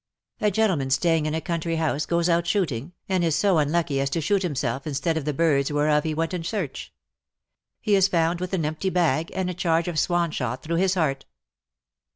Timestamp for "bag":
8.89-9.31